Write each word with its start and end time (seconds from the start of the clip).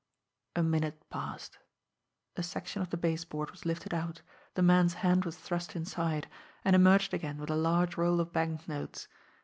A 0.55 0.63
minute 0.63 1.07
passed. 1.11 1.59
A 2.35 2.41
section 2.41 2.81
of 2.81 2.89
the 2.89 2.97
base 2.97 3.23
board 3.23 3.51
was 3.51 3.67
lifted 3.67 3.93
out, 3.93 4.23
the 4.55 4.63
man's 4.63 4.95
hand 4.95 5.25
was 5.25 5.37
thrust 5.37 5.75
inside 5.75 6.27
and 6.65 6.75
emerged 6.75 7.13
again 7.13 7.37
with 7.37 7.51
a 7.51 7.55
large 7.55 7.97
roll 7.97 8.19
of 8.19 8.33
banknotes. 8.33 9.07